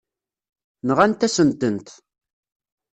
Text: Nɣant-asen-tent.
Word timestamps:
Nɣant-asen-tent. 0.87 1.87